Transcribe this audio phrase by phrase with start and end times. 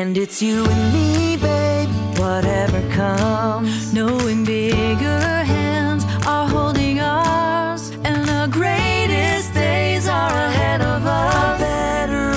[0.00, 3.92] And it's you and me, babe, whatever comes.
[3.92, 11.60] Knowing bigger hands are holding ours, and the greatest days are ahead of us.
[11.60, 12.30] A better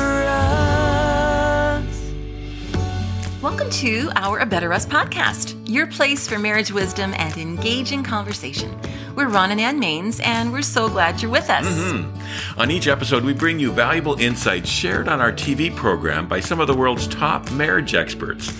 [1.79, 3.41] us.
[3.41, 8.79] Welcome to our A Better Us podcast, your place for marriage wisdom and engaging conversation.
[9.15, 11.65] We're Ron and Ann Mainse, and we're so glad you're with us.
[11.65, 12.59] Mm-hmm.
[12.61, 16.59] On each episode, we bring you valuable insights shared on our TV program by some
[16.59, 18.51] of the world's top marriage experts,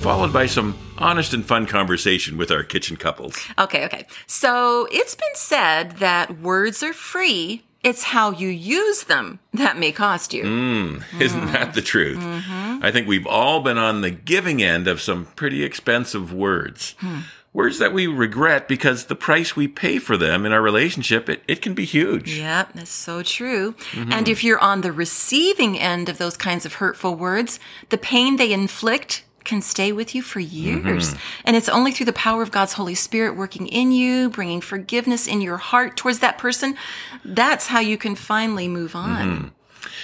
[0.00, 3.38] followed by some honest and fun conversation with our kitchen couples.
[3.58, 4.06] Okay, okay.
[4.26, 7.64] So it's been said that words are free.
[7.82, 10.44] It's how you use them that may cost you.
[10.44, 12.18] Mm, isn't that the truth?
[12.18, 12.61] Mm-hmm.
[12.82, 16.94] I think we've all been on the giving end of some pretty expensive words.
[16.98, 17.20] Hmm.
[17.54, 21.42] Words that we regret because the price we pay for them in our relationship, it,
[21.46, 22.38] it can be huge.
[22.38, 23.72] Yep, that's so true.
[23.92, 24.10] Mm-hmm.
[24.10, 28.36] And if you're on the receiving end of those kinds of hurtful words, the pain
[28.36, 31.10] they inflict can stay with you for years.
[31.10, 31.42] Mm-hmm.
[31.44, 35.26] And it's only through the power of God's Holy Spirit working in you, bringing forgiveness
[35.26, 36.76] in your heart towards that person.
[37.24, 39.28] That's how you can finally move on.
[39.28, 39.48] Mm-hmm.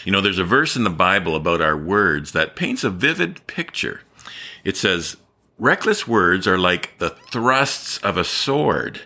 [0.05, 3.47] You know, there's a verse in the Bible about our words that paints a vivid
[3.47, 4.03] picture.
[4.65, 5.17] It says,
[5.59, 9.01] Reckless words are like the thrusts of a sword,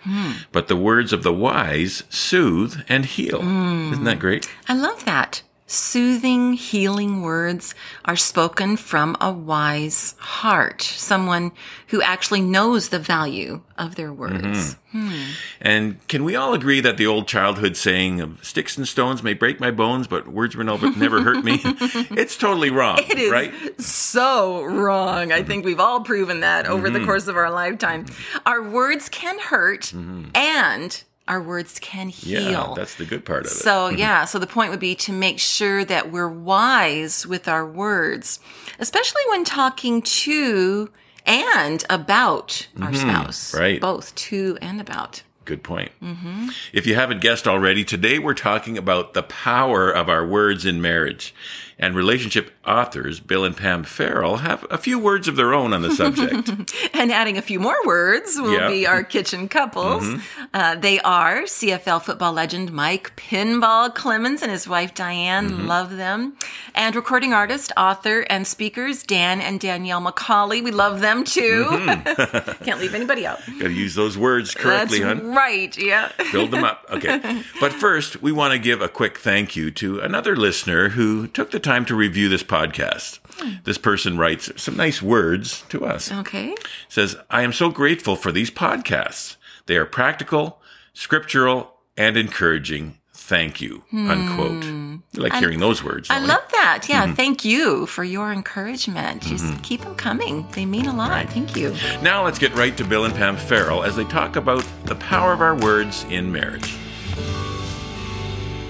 [0.52, 3.40] but the words of the wise soothe and heal.
[3.40, 3.92] Hmm.
[3.92, 4.46] Isn't that great?
[4.68, 5.42] I love that.
[5.72, 11.50] Soothing, healing words are spoken from a wise heart, someone
[11.86, 14.76] who actually knows the value of their words.
[14.92, 15.30] Mm-hmm.
[15.62, 19.32] And can we all agree that the old childhood saying of sticks and stones may
[19.32, 21.60] break my bones, but words will never, never hurt me?
[21.64, 23.80] it's totally wrong, It is right?
[23.80, 25.32] so wrong.
[25.32, 27.06] I think we've all proven that over the mm-hmm.
[27.06, 28.04] course of our lifetime.
[28.44, 30.24] Our words can hurt mm-hmm.
[30.34, 32.50] and our words can heal.
[32.50, 33.54] Yeah, that's the good part of it.
[33.54, 37.66] So, yeah, so the point would be to make sure that we're wise with our
[37.66, 38.40] words,
[38.78, 40.90] especially when talking to
[41.24, 43.08] and about our mm-hmm.
[43.08, 43.54] spouse.
[43.54, 43.80] right.
[43.80, 45.22] Both to and about.
[45.44, 45.90] Good point.
[46.00, 46.50] Mm-hmm.
[46.72, 50.80] If you haven't guessed already, today we're talking about the power of our words in
[50.80, 51.34] marriage.
[51.78, 55.82] And relationship authors Bill and Pam Farrel have a few words of their own on
[55.82, 56.50] the subject.
[56.94, 58.68] And adding a few more words will Yeah.
[58.68, 60.04] be our kitchen couples.
[60.04, 60.44] Mm-hmm.
[60.54, 65.50] Uh, they are CFL football legend Mike Pinball Clemens and his wife Diane.
[65.50, 65.66] Mm-hmm.
[65.66, 66.34] Love them.
[66.74, 70.60] And recording artist, author, and speakers Dan and Danielle Macaulay.
[70.60, 71.66] We love them too.
[71.70, 72.64] Mm-hmm.
[72.64, 73.40] Can't leave anybody out.
[73.58, 75.34] Got to use those words correctly, That's hun.
[75.34, 75.76] right.
[75.76, 76.12] Yeah.
[76.30, 76.86] Build them up.
[76.92, 77.42] Okay.
[77.58, 81.50] But first, we want to give a quick thank you to another listener who took
[81.50, 83.18] the time to review this podcast.
[83.64, 86.12] This person writes some nice words to us.
[86.12, 86.54] Okay.
[86.88, 89.36] says, I am so grateful for these podcasts.
[89.66, 90.60] They are practical,
[90.92, 92.98] scriptural, and encouraging.
[93.14, 93.84] Thank you.
[93.92, 94.64] Unquote.
[94.64, 96.08] You like hearing those words.
[96.08, 96.14] Hmm.
[96.14, 96.86] I don't love that.
[96.88, 97.14] Yeah.
[97.14, 99.22] Thank you for your encouragement.
[99.22, 100.46] Just keep them coming.
[100.52, 101.28] They mean a lot.
[101.30, 101.72] Thank you.
[101.72, 102.02] you?
[102.02, 105.32] Now let's get right to Bill and Pam Farrel as they talk about the power
[105.32, 106.76] of our words in marriage.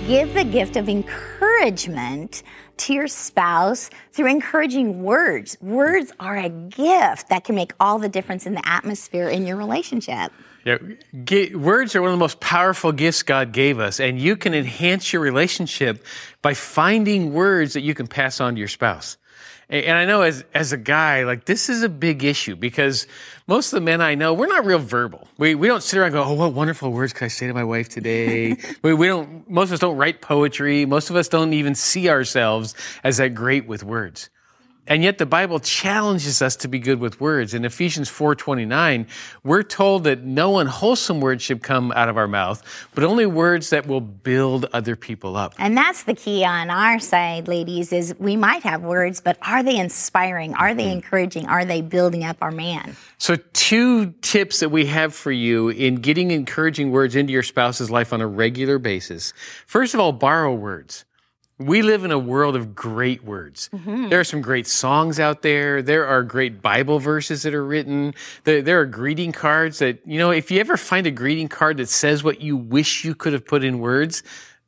[0.07, 2.43] Give the gift of encouragement
[2.83, 5.57] to your spouse through encouraging words.
[5.61, 9.57] Words are a gift that can make all the difference in the atmosphere in your
[9.57, 10.33] relationship.
[10.65, 10.79] Yeah,
[11.57, 15.13] words are one of the most powerful gifts God gave us, and you can enhance
[15.13, 16.05] your relationship
[16.41, 19.17] by finding words that you can pass on to your spouse.
[19.73, 23.07] And I know as, as a guy, like this is a big issue because
[23.47, 25.27] most of the men I know, we're not real verbal.
[25.39, 27.55] We, we don't sit around and go, oh, what wonderful words could I say to
[27.55, 28.59] my wife today?
[28.83, 30.85] we, we don't, most of us don't write poetry.
[30.85, 34.29] Most of us don't even see ourselves as that great with words.
[34.89, 37.55] And yet the Bible challenges us to be good with words.
[37.55, 39.07] In Ephesians 4:29,
[39.45, 42.63] we're told that no unwholesome words should come out of our mouth,
[42.95, 45.55] but only words that will build other people up.
[45.59, 49.63] And that's the key on our side, ladies, is we might have words, but are
[49.63, 50.55] they inspiring?
[50.55, 50.93] Are they mm-hmm.
[50.95, 51.47] encouraging?
[51.47, 52.97] Are they building up our man?
[53.19, 57.89] So two tips that we have for you in getting encouraging words into your spouse's
[57.89, 59.33] life on a regular basis.
[59.67, 61.05] First of all, borrow words.
[61.59, 63.71] We live in a world of great words.
[63.73, 65.81] There are some great songs out there.
[65.83, 68.15] There are great Bible verses that are written.
[68.45, 71.77] There, there are greeting cards that, you know, if you ever find a greeting card
[71.77, 74.23] that says what you wish you could have put in words,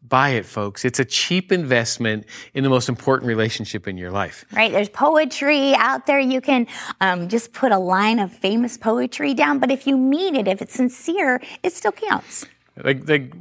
[0.06, 0.84] buy it, folks.
[0.84, 4.44] It's a cheap investment in the most important relationship in your life.
[4.52, 4.70] Right?
[4.70, 6.20] There's poetry out there.
[6.20, 6.66] You can
[7.00, 10.60] um, just put a line of famous poetry down, but if you mean it, if
[10.62, 12.44] it's sincere, it still counts.
[12.76, 13.32] Like, like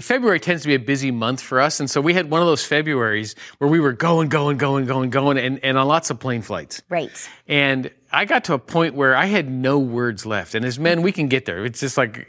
[0.00, 2.46] February tends to be a busy month for us, and so we had one of
[2.46, 6.18] those Februarys where we were going, going, going, going, going, and, and on lots of
[6.18, 6.82] plane flights.
[6.88, 7.10] Right.
[7.46, 10.54] And I got to a point where I had no words left.
[10.54, 11.64] And as men, we can get there.
[11.64, 12.26] It's just like,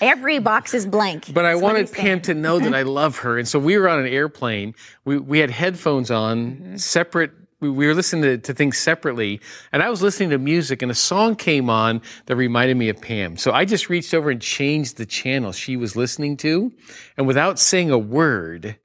[0.00, 1.32] Every box is blank.
[1.32, 1.92] But I That's wanted.
[1.92, 3.38] Pam to know that I love her.
[3.38, 4.74] And so we were on an airplane.
[5.04, 6.76] We, we had headphones on, Mm-hmm.
[6.76, 9.40] separate we, we were listening to, to things separately,
[9.72, 13.00] and I was listening to music, and a song came on that reminded me of
[13.00, 13.36] Pam.
[13.36, 16.72] So I just reached over and changed the channel she was listening to,
[17.16, 18.76] and without saying a word,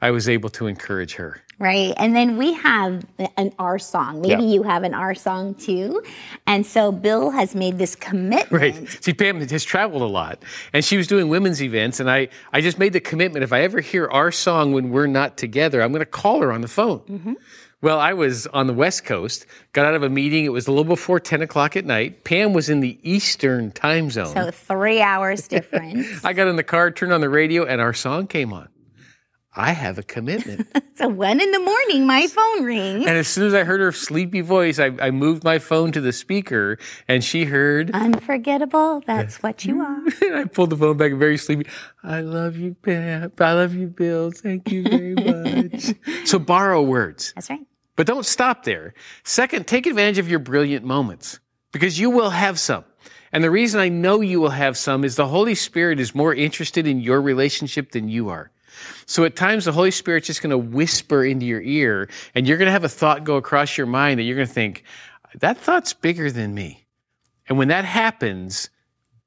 [0.00, 1.42] I was able to encourage her.
[1.58, 1.92] Right.
[1.98, 3.04] And then we have
[3.36, 4.22] an our song.
[4.22, 4.48] Maybe Yeah.
[4.48, 6.02] you have an our song too.
[6.46, 8.50] And so Bill has made this commitment.
[8.50, 8.88] Right.
[9.04, 10.42] See, Pam has traveled a lot,
[10.72, 13.60] and she was doing women's events, and I, I just made the commitment if I
[13.60, 16.68] ever hear our song when we're not together, I'm going to call her on the
[16.68, 17.00] phone.
[17.00, 17.32] Mm-hmm.
[17.82, 20.44] Well, I was on the West Coast, got out of a meeting.
[20.44, 22.24] It was a little before 10 o'clock at night.
[22.24, 24.26] Pam was in the Eastern time zone.
[24.26, 26.06] So three hours difference.
[26.24, 28.68] I got in the car, turned on the radio, and our song came on.
[29.56, 30.68] I have a commitment.
[30.94, 33.06] so one in the morning, my phone rings.
[33.06, 36.00] and as soon as I heard her sleepy voice, I, I moved my phone to
[36.00, 36.78] the speaker,
[37.08, 37.90] and she heard.
[37.90, 39.02] Unforgettable.
[39.06, 40.02] That's what you are.
[40.22, 41.68] And I pulled the phone back very sleepy.
[42.04, 43.32] I love you, Pam.
[43.40, 44.30] I love you, Bill.
[44.30, 45.94] Thank you very much.
[46.26, 47.60] so borrow words, That's right.
[48.00, 48.94] But don't stop there.
[49.24, 51.38] Second, take advantage of your brilliant moments
[51.70, 52.82] because you will have some.
[53.30, 56.34] And the reason I know you will have some is the Holy Spirit is more
[56.34, 58.52] interested in your relationship than you are.
[59.04, 62.56] So at times the Holy Spirit's just going to whisper into your ear and you're
[62.56, 64.82] going to have a thought go across your mind that you're going to think,
[65.38, 66.86] that thought's bigger than me.
[67.50, 68.70] And when that happens,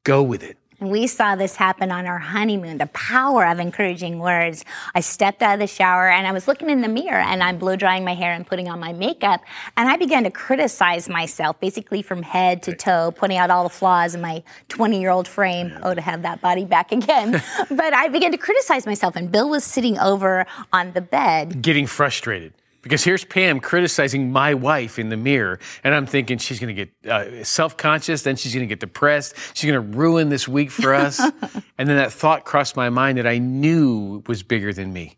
[0.03, 0.57] go with it.
[0.83, 4.65] And we saw this happen on our honeymoon, the power of encouraging words.
[4.93, 7.57] I stepped out of the shower and I was looking in the mirror and I'm
[7.57, 9.39] blow drying my hair and putting on my makeup.
[9.77, 13.69] And I began to criticize myself, basically from head to toe, pointing out all the
[13.69, 15.71] flaws in my 20 year old frame.
[15.83, 17.31] Oh, to have that body back again.
[17.69, 19.15] but I began to criticize myself.
[19.15, 21.61] And Bill was sitting over on the bed.
[21.61, 22.51] getting frustrated
[22.83, 26.85] because here's Pam criticizing my wife in the mirror, and I'm thinking she's going to
[26.85, 30.47] get uh, self conscious, then she's going to get depressed, she's going to ruin this
[30.47, 31.19] week for us.
[31.77, 35.17] and then that thought crossed my mind that I knew was bigger than me.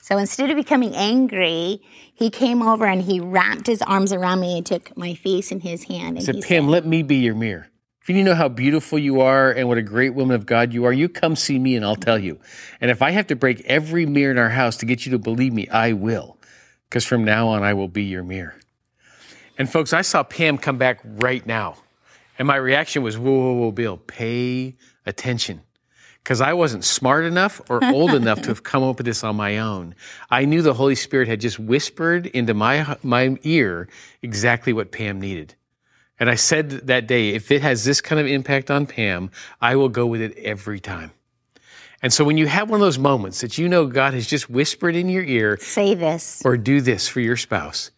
[0.00, 1.80] So instead of becoming angry,
[2.12, 5.60] he came over and he wrapped his arms around me and took my face in
[5.60, 6.16] his hand.
[6.16, 7.68] And said, he Pam, let me be your mirror.
[8.00, 10.44] If you need to know how beautiful you are and what a great woman of
[10.44, 12.40] God you are, you come see me and I'll tell you.
[12.80, 15.18] And if I have to break every mirror in our house to get you to
[15.20, 16.36] believe me, I will.
[16.92, 18.54] Because from now on, I will be your mirror.
[19.56, 21.76] And folks, I saw Pam come back right now.
[22.38, 24.74] And my reaction was, whoa, whoa, whoa, Bill, pay
[25.06, 25.62] attention.
[26.22, 29.36] Because I wasn't smart enough or old enough to have come up with this on
[29.36, 29.94] my own.
[30.30, 33.88] I knew the Holy Spirit had just whispered into my, my ear
[34.20, 35.54] exactly what Pam needed.
[36.20, 39.30] And I said that day, if it has this kind of impact on Pam,
[39.62, 41.12] I will go with it every time.
[42.04, 44.50] And so when you have one of those moments that you know God has just
[44.50, 46.42] whispered in your ear, say this.
[46.44, 47.92] or do this for your spouse,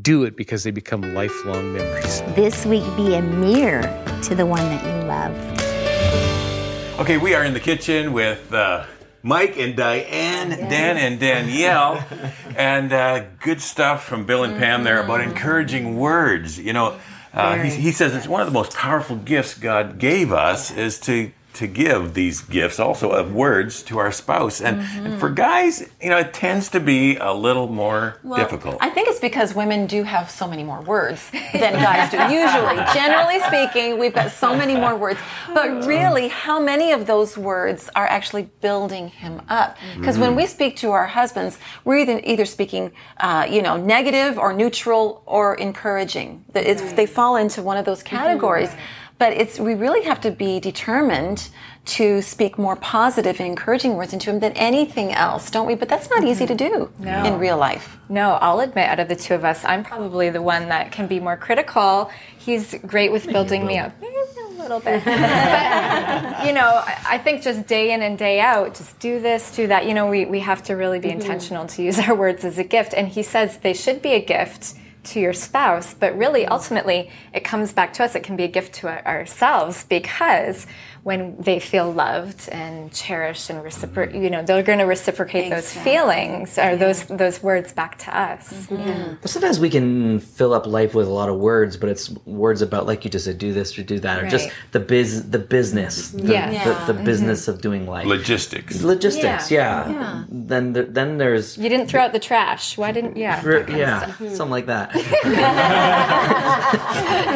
[0.00, 2.22] do it because they become lifelong memories.
[2.36, 3.82] This week be a mirror
[4.22, 7.00] to the one that you love.
[7.00, 8.86] Okay, we are in the kitchen with uh,
[9.24, 12.06] Mike and Diane, Dan and Danielle,
[12.56, 16.60] and uh, good stuff from Bill and Pam there about encouraging words.
[16.60, 16.96] You know,
[17.34, 21.00] uh, he, he says it's one of the most powerful gifts God gave us is
[21.00, 24.60] to to give these gifts also of words to our spouse.
[24.60, 28.76] And, and for guys, you know, it tends to be a little more Well, difficult.
[28.80, 32.16] I think it's because women do have so many more words than guys do.
[32.16, 35.18] Usually, generally speaking, we've got so many more words.
[35.52, 35.86] But oh.
[35.86, 39.76] really, how many of those words are actually building him up?
[39.96, 40.38] Because when mm-hmm.
[40.38, 45.24] we speak to our husbands, we're either either speaking, uh, you know, negative or neutral
[45.26, 46.44] or encouraging.
[46.52, 48.16] That it's, they fall into one of those mm-hmm.
[48.16, 48.70] categories.
[49.18, 51.48] But it's we really have to be determined
[51.86, 55.74] to speak more positive and encouraging words into him than anything else, don't we?
[55.74, 57.02] But that's not easy to mm-hmm.
[57.02, 57.24] do No.
[57.24, 57.98] in real life.
[58.08, 61.06] No, I'll admit, out of the two of us, I'm probably the one that can
[61.06, 62.10] be more critical.
[62.38, 63.92] He's great with building me up.
[64.00, 64.14] Maybe
[64.58, 65.04] a little bit.
[65.04, 69.54] but, you know, I I think just day in and day out, just do this,
[69.54, 69.86] do that.
[69.86, 71.20] You know, we, we have to really be mm-hmm.
[71.20, 72.94] intentional to use our words as a gift.
[72.94, 74.74] And he says they should be a gift
[75.12, 78.14] to your spouse, but really, ultimately, it comes back to us.
[78.14, 80.66] It can be a gift to ourselves because
[81.08, 85.72] when they feel loved and cherished and reciprocate, you know, they're going to reciprocate those
[85.72, 88.66] feelings or those those words back to us.
[88.66, 89.14] Mm-hmm.
[89.22, 92.60] But sometimes we can fill up life with a lot of words, but it's words
[92.60, 95.38] about like you just said, do this or do that, or just the biz, the
[95.38, 96.50] business, the, Yeah.
[96.50, 97.04] the, the mm-hmm.
[97.06, 98.82] business of doing life, Logistics.
[98.82, 99.50] logistics.
[99.50, 99.88] Yeah.
[99.88, 100.24] Yeah.
[100.28, 102.76] Then there, then there's You didn't throw out the trash.
[102.76, 103.16] Why didn't?
[103.16, 103.40] Yeah.
[103.40, 104.18] that kind of yeah, stuff.
[104.36, 104.90] something like that.
[104.90, 105.38] Mm-hmm.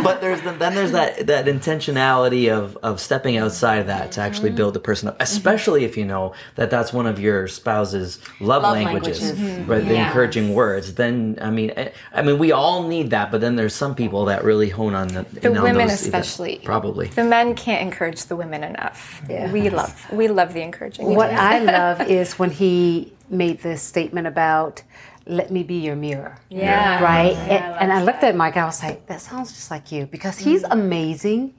[0.09, 4.21] but there's the, then there's that that intentionality of of stepping outside of that to
[4.21, 4.57] actually Mm-hmm.
[4.57, 8.63] build the person up, especially if you know that that's one of your spouse's love,
[8.63, 9.69] Love languages, languages.
[9.69, 9.85] right?
[9.87, 10.07] The Yeah.
[10.07, 10.95] encouraging words.
[10.95, 14.25] Then I mean, I, I mean, we all need that, but then there's some people
[14.27, 16.61] that really hone on the, The in on women those- especially.
[16.65, 17.09] probably.
[17.09, 19.23] The men can't encourage the women enough.
[19.29, 19.51] Yeah.
[19.53, 21.15] We love we love the encouraging.
[21.15, 24.83] What I love is when he made this statement about
[25.25, 26.37] let me be your mirror.
[26.49, 27.01] Yeah.
[27.03, 27.33] Right?
[27.33, 29.71] Yeah, and, I love and I looked at Mike I was like, that sounds just
[29.71, 30.73] like you because he's Mm.
[30.73, 31.55] amazing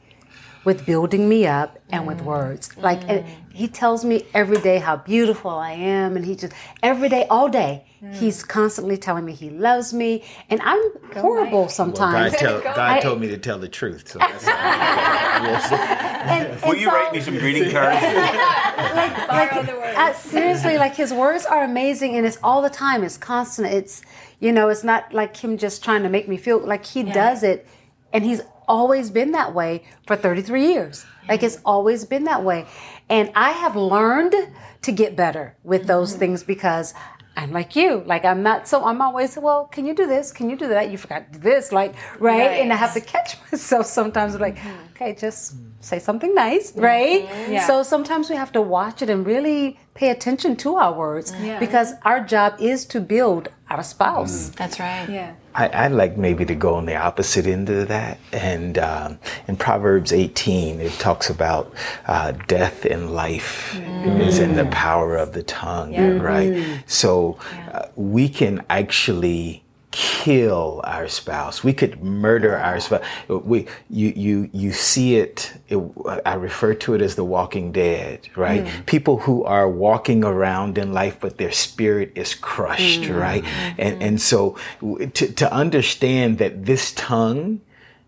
[0.63, 2.75] with building me up and with words.
[2.77, 7.09] Like and he tells me every day how beautiful I am and he just every
[7.09, 10.81] day all day he's constantly telling me he loves me and I'm
[11.15, 12.33] horrible sometimes.
[12.33, 14.09] God, tell, God told me to tell the truth.
[14.11, 14.43] So that's
[16.23, 18.01] And- Will and you so- write me some greeting cards?
[18.03, 23.67] like uh, seriously like his words are amazing and it's all the time it's constant
[23.71, 24.01] it's
[24.39, 27.43] you know it's not like him just trying to make me feel like he does
[27.43, 27.67] it
[28.11, 32.65] and he's always been that way for 33 years like it's always been that way
[33.09, 34.35] and i have learned
[34.81, 36.19] to get better with those mm-hmm.
[36.19, 36.93] things because
[37.35, 38.03] I'm like you.
[38.05, 40.31] Like I'm not so I'm always well, can you do this?
[40.31, 40.91] Can you do that?
[40.91, 42.61] You forgot to do this, like right?
[42.61, 44.91] And I have to catch myself sometimes like, mm-hmm.
[44.91, 46.81] okay, just say something nice, mm-hmm.
[46.81, 47.23] right?
[47.49, 47.65] Yeah.
[47.65, 51.93] So sometimes we have to watch it and really pay attention to our words because
[52.03, 54.49] our job is to build our spouse.
[54.49, 55.07] That's right.
[55.09, 55.33] Yeah.
[55.55, 58.19] I, I'd like maybe to go on the opposite end of that.
[58.31, 61.73] And um, in Proverbs 18, it talks about
[62.07, 63.75] uh, death and life
[64.19, 66.83] is in the power of the tongue, right?
[66.87, 67.37] So
[67.71, 69.62] uh, we can actually
[69.93, 71.63] kill our spouse.
[71.63, 73.03] We could murder our spouse.
[73.27, 75.79] We, you, you, you see it, it.
[76.25, 78.65] I refer to it as the walking dead, right?
[78.65, 78.85] Mm.
[78.87, 83.19] People who are walking around in life, but their spirit is crushed, mm.
[83.19, 83.45] right?
[83.77, 84.01] And, mm-hmm.
[84.01, 87.61] and so to, to understand that this tongue,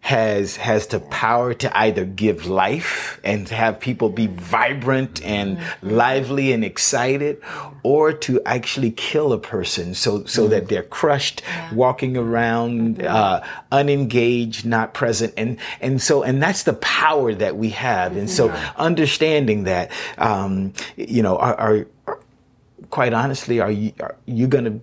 [0.05, 6.53] has has the power to either give life and have people be vibrant and lively
[6.53, 7.41] and excited
[7.81, 11.41] or to actually kill a person so so that they're crushed
[11.74, 15.33] walking around uh, unengaged not present.
[15.38, 18.15] And and so and that's the power that we have.
[18.15, 22.19] And so understanding that um, you know are, are, are
[22.91, 24.81] quite honestly are you are you going to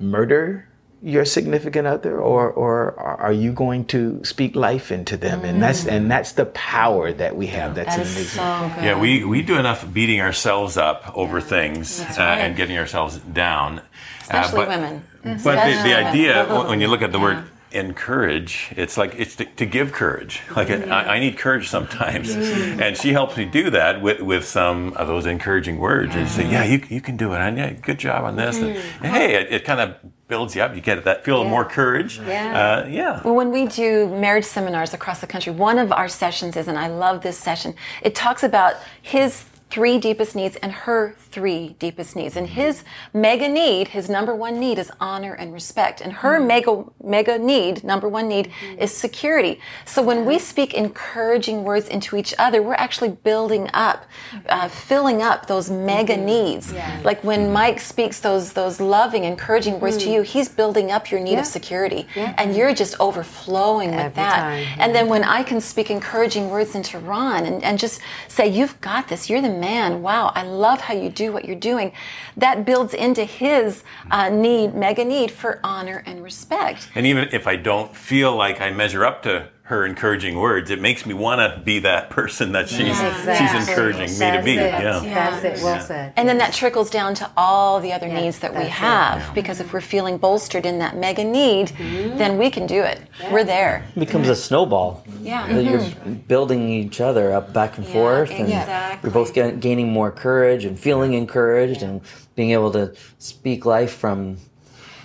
[0.00, 0.67] murder
[1.02, 5.86] your significant other or or are you going to speak life into them and that's
[5.86, 8.84] and that's the power that we have that's That in is so good.
[8.84, 13.78] Yeah, we, we do enough beating ourselves up over things uh, and getting ourselves down.
[13.78, 13.82] Uh,
[14.22, 15.04] Especially but- women.
[15.22, 16.06] But the, Especially the women.
[16.06, 19.92] idea, when- when you look at the word encourage, it's like it's to, to give
[19.92, 20.40] courage.
[20.56, 24.94] Like I, I need courage sometimes, and she helps me do that with, with some
[24.94, 27.38] of those encouraging words and say, "Yeah, you, you can do it.
[27.38, 29.96] And yeah, good job on this." And, hey, it, it kind of
[30.28, 30.74] builds you up.
[30.74, 32.20] You get that feel of more courage.
[32.20, 33.20] Yeah, uh, yeah.
[33.24, 36.78] Well, when we do marriage seminars across the country, one of our sessions is, and
[36.78, 42.16] I love this session, it talks about his three deepest needs and her three deepest
[42.16, 42.36] needs.
[42.36, 46.00] And his mega need, his number one need is honor and respect.
[46.00, 46.46] And her mm.
[46.46, 48.78] mega mega need, number one need mm.
[48.78, 49.60] is security.
[49.84, 54.06] So when we speak encouraging words into each other, we're actually building up,
[54.48, 54.68] uh, mm-hmm.
[54.68, 56.26] filling up those mega mm-hmm.
[56.26, 56.72] needs.
[57.04, 57.52] Like when mm-hmm.
[57.52, 60.14] Mike speaks those those loving, encouraging words to mm.
[60.14, 62.06] you, he's building up your need of security.
[62.16, 64.36] And you're just overflowing with Every that.
[64.36, 68.48] time, And then when I can speak encouraging words into Ron and, and just say,
[68.48, 71.92] You've got this, you're the man, wow, I love how you do what you're doing,
[72.36, 76.88] that builds into his uh, need, mega need for honor and respect.
[76.94, 80.80] And even if I don't feel like I measure up to her encouraging words, it
[80.80, 84.52] makes me want to be that person that she's she's encouraging me to be.
[84.52, 84.82] It.
[84.82, 85.00] Yeah.
[85.00, 85.62] That's it.
[85.62, 86.14] Well said.
[86.16, 88.72] And then that trickles down to all the other needs that we that's it.
[88.72, 89.34] have.
[89.34, 92.16] Because if we're feeling bolstered in that mega need, mm-hmm.
[92.16, 92.98] then we can do it.
[93.30, 93.86] We're there.
[93.94, 95.04] It becomes a snowball.
[95.20, 95.46] Yeah.
[95.52, 96.14] That you're mm-hmm.
[96.14, 99.06] building each other up back and forth, and exactly.
[99.06, 102.00] you're both ga- gaining more courage and feeling encouraged and
[102.36, 104.38] being able to speak life from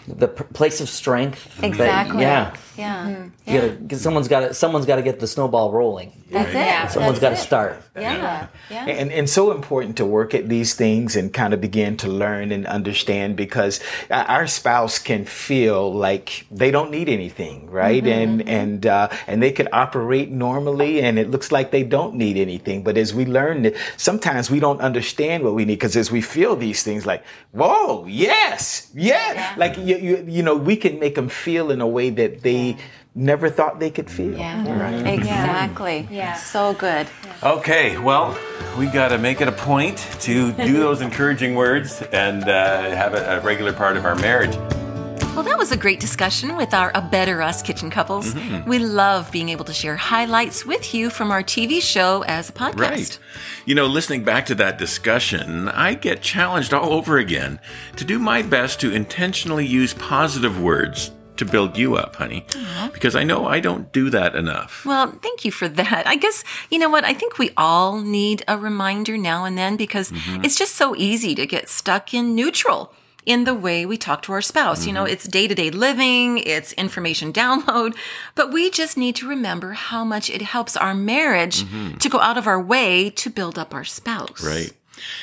[0.07, 1.55] the p- place of strength.
[1.57, 2.21] that- Exactly.
[2.21, 2.53] yeah.
[2.77, 3.05] Yeah.
[3.15, 3.27] Hmm.
[3.47, 4.53] You gotta, 'cause someone's got to.
[4.53, 6.11] Someone's got to get the snowball rolling.
[6.33, 6.93] That's it.
[6.93, 7.81] Someone's got to start.
[7.95, 8.47] Yeah.
[8.69, 8.85] Yeah.
[8.87, 12.51] and and so important to work at these things and kind of begin to learn
[12.51, 18.05] and understand because our spouse can feel like they don't need anything right?
[18.05, 22.37] And and uh, and they could operate normally and it looks like they don't need
[22.37, 22.83] anything.
[22.83, 26.21] But as we learn that sometimes we don't understand what we need because as we
[26.21, 31.15] feel these things like whoa yes yeah, like you, you you know we can make
[31.15, 32.77] them feel in a way that they
[33.15, 35.07] never thought they could feel Yeah.
[35.07, 36.07] Exactly.
[36.09, 36.35] Yeah.
[36.35, 37.07] So good.
[37.43, 38.37] Okay, well,
[38.77, 43.13] we got to make it a point to do those encouraging words and uh, have
[43.13, 44.55] it a regular part of our marriage.
[45.35, 48.35] Well, that was a great discussion with our A Better Us kitchen couples.
[48.35, 48.69] Mm-hmm.
[48.69, 52.53] We love being able to share highlights with you from our TV show as a
[52.53, 52.77] podcast.
[52.77, 53.19] Right.
[53.65, 57.59] You know, listening back to that discussion, I get challenged all over again
[57.95, 62.45] to do my best to intentionally use positive words to build you up, honey.
[62.93, 64.85] Because I know I don't do that enough.
[64.85, 66.05] Well, thank you for that.
[66.07, 67.03] I guess, you know what?
[67.03, 70.43] I think we all need a reminder now and then because Mm-hmm.
[70.45, 72.93] it's just so easy to get stuck in neutral.
[73.25, 74.85] in the way we talk to our spouse.
[74.85, 77.95] You know, it's day to day living, it's information download,
[78.35, 81.63] but we just need to remember how much it helps our marriage
[81.99, 84.43] to go out of our way to build up our spouse.
[84.43, 84.73] Right.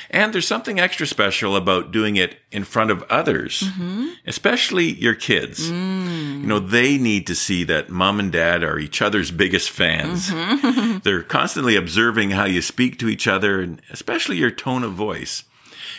[0.09, 4.09] And there's something extra special about doing it in front of others, mm-hmm.
[4.27, 5.71] especially your kids.
[5.71, 6.41] Mm.
[6.41, 10.29] You know, they need to see that mom and dad are each other's biggest fans.
[10.29, 10.99] Mm-hmm.
[11.03, 15.43] They're constantly observing how you speak to each other and especially your tone of voice.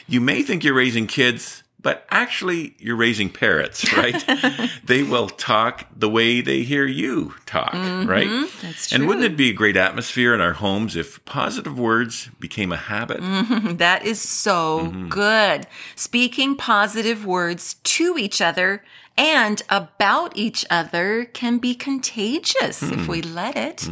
[0.06, 4.24] You may think you're raising kids, but actually you're raising parrots, right?
[4.84, 8.28] they will talk the way they hear you talk, right?
[8.62, 8.96] That's true.
[8.96, 12.76] And wouldn't it be a great atmosphere in our homes if positive words became a
[12.76, 13.20] habit?
[13.78, 14.52] That is so
[14.92, 15.08] Mm-hmm.
[15.08, 15.66] good.
[15.96, 18.82] Speaking positive words to each other
[19.18, 22.94] and about each other can be contagious Hmm.
[22.94, 23.88] if we let it.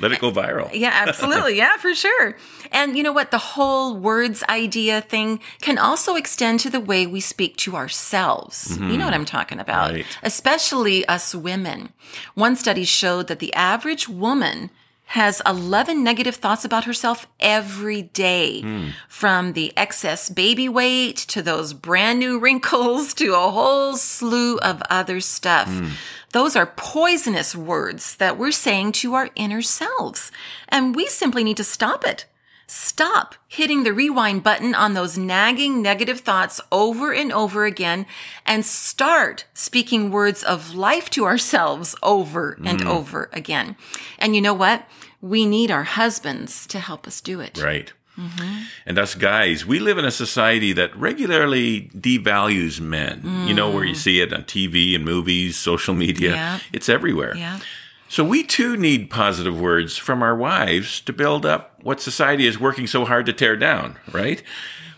[0.00, 0.70] Let it go viral.
[0.82, 1.56] Yeah, absolutely.
[1.58, 2.36] yeah, for sure.
[2.70, 3.30] And you know what?
[3.30, 8.78] The whole words idea thing can also extend to the way we speak to ourselves.
[8.78, 9.96] You know what I'm talking about, Mm-hmm.
[9.96, 10.18] Right.
[10.22, 11.92] especially us women.
[12.34, 14.70] One study showed that the average woman
[15.12, 18.88] has 11 negative thoughts about herself every day, Hmm.
[19.08, 24.82] from the excess baby weight to those brand new wrinkles to a whole slew of
[24.88, 25.68] other stuff.
[25.68, 25.88] Hmm.
[26.32, 30.32] Those are poisonous words that we're saying to our inner selves.
[30.68, 32.24] And we simply need to stop it.
[32.66, 38.06] Stop hitting the rewind button on those nagging negative thoughts over and over again
[38.46, 43.76] and start speaking words of life to ourselves over and over again.
[44.18, 44.86] And you know what?
[45.22, 47.62] We need our husbands to help us do it.
[47.62, 47.90] Right.
[48.18, 48.64] Mm-hmm.
[48.84, 53.46] And us guys, we live in a society that regularly devalues men.
[53.46, 53.98] You know, where you mm.
[53.98, 56.58] see it on TV and movies, social media, Yeah.
[56.72, 57.34] it's everywhere.
[57.34, 57.60] Yeah.
[58.08, 62.60] So we too need positive words from our wives to build up what society is
[62.60, 64.42] working so hard to tear down, right?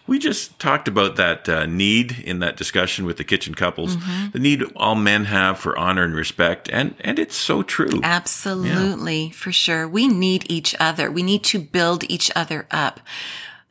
[0.06, 3.96] We just talked about that uh, need in that discussion with the kitchen couples,
[4.32, 8.00] the need all men have for honor and respect, and and it's so true.
[8.02, 9.88] Absolutely, for sure.
[9.88, 11.10] We need each other.
[11.10, 13.00] We need to build each other up.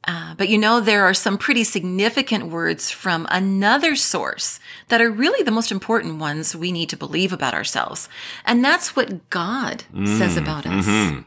[0.06, 5.10] Uh, but you know, there are some pretty significant words from another source that are
[5.10, 8.10] really the most important ones we need to believe about ourselves.
[8.44, 11.24] And that's what God says about us.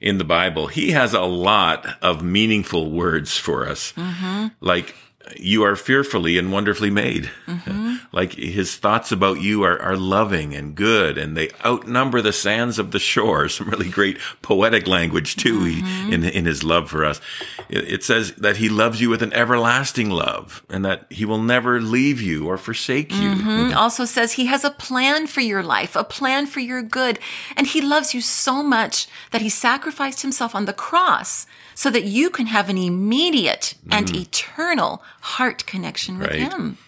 [0.00, 3.92] In the Bible, he has a lot of meaningful words for us.
[3.92, 4.48] Mm-hmm.
[4.60, 4.94] Like,
[5.36, 7.30] you are fearfully and wonderfully made.
[7.46, 7.87] Mm-hmm.
[8.10, 12.78] Like, his thoughts about you are, are loving and good, and they outnumber the sands
[12.78, 13.48] of the shore.
[13.48, 16.12] Some really great poetic language, too, he, mm-hmm.
[16.12, 17.20] in, in his love for us.
[17.68, 21.42] It, it says that he loves you with an everlasting love, and that he will
[21.42, 23.32] never leave you or forsake you.
[23.68, 27.18] It also says he has a plan for your life, a plan for your good.
[27.56, 32.04] And he loves you so much that he sacrificed himself on the cross so that
[32.04, 36.40] you can have an immediate and eternal heart connection with Right.
[36.40, 36.78] him.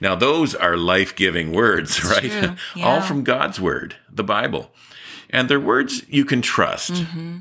[0.00, 2.30] Now, those are life giving words, right?
[2.30, 2.56] true.
[2.82, 4.70] All from God's word, the Bible.
[5.30, 6.92] And they're words you can trust.
[6.92, 7.38] Mm-hmm.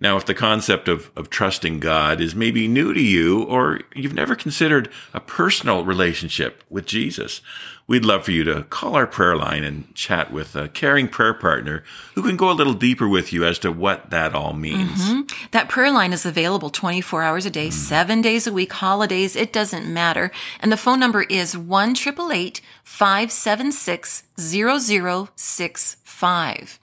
[0.00, 4.14] Now, if the concept of, of trusting God is maybe new to you, or you've
[4.14, 7.42] never considered a personal relationship with Jesus,
[7.90, 11.34] we'd love for you to call our prayer line and chat with a caring prayer
[11.34, 11.82] partner
[12.14, 15.10] who can go a little deeper with you as to what that all means.
[15.10, 15.22] Mm-hmm.
[15.50, 17.72] That prayer line is available 24 hours a day, mm.
[17.72, 20.30] seven days a week, holidays, it doesn't matter.
[20.60, 24.22] And the phone number is 1 576
[26.20, 26.78] 0065.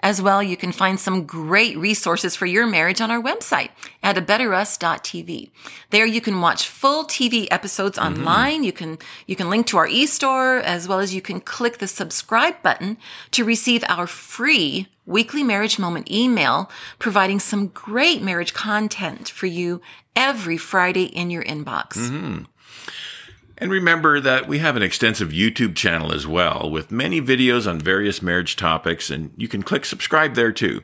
[0.00, 3.70] As well, you can find some great resources for your marriage on our website
[4.02, 5.50] at abetterus.tv.
[5.90, 8.20] There you can watch full TV episodes mm-hmm.
[8.20, 8.62] online.
[8.62, 11.88] You can, you can link to our e-store as well as you can click the
[11.88, 12.98] subscribe button
[13.32, 19.80] to receive our free weekly marriage moment email providing some great marriage content for you
[20.14, 21.96] every Friday in your inbox.
[21.96, 22.42] Mm-hmm.
[23.58, 27.80] And remember that we have an extensive YouTube channel as well with many videos on
[27.80, 30.82] various marriage topics, and you can click subscribe there too.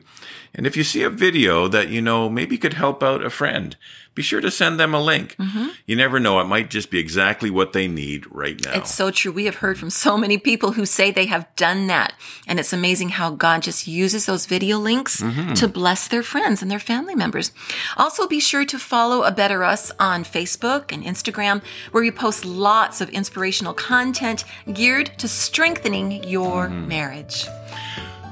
[0.55, 3.75] And if you see a video that you know maybe could help out a friend,
[4.15, 5.35] be sure to send them a link.
[5.37, 5.69] Mm-hmm.
[5.87, 8.73] You never know, it might just be exactly what they need right now.
[8.73, 9.31] It's so true.
[9.31, 12.13] We have heard from so many people who say they have done that.
[12.47, 15.53] And it's amazing how God just uses those video links mm-hmm.
[15.53, 17.51] to bless their friends and their family members.
[17.97, 22.45] Also, be sure to follow A Better Us on Facebook and Instagram, where we post
[22.45, 26.87] lots of inspirational content geared to strengthening your mm-hmm.
[26.87, 27.47] marriage.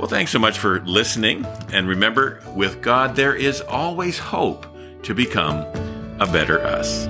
[0.01, 1.45] Well, thanks so much for listening.
[1.71, 4.65] And remember, with God, there is always hope
[5.03, 5.57] to become
[6.19, 7.05] a better us.